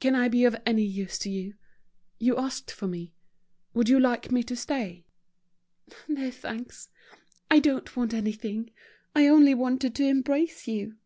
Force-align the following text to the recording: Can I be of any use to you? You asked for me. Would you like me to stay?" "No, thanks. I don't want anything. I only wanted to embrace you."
Can 0.00 0.14
I 0.14 0.28
be 0.28 0.44
of 0.44 0.54
any 0.66 0.82
use 0.84 1.18
to 1.20 1.30
you? 1.30 1.54
You 2.18 2.36
asked 2.36 2.70
for 2.70 2.86
me. 2.86 3.14
Would 3.72 3.88
you 3.88 3.98
like 3.98 4.30
me 4.30 4.42
to 4.42 4.54
stay?" 4.54 5.06
"No, 6.06 6.30
thanks. 6.30 6.90
I 7.50 7.58
don't 7.58 7.96
want 7.96 8.12
anything. 8.12 8.70
I 9.16 9.28
only 9.28 9.54
wanted 9.54 9.94
to 9.94 10.04
embrace 10.06 10.68
you." 10.68 10.98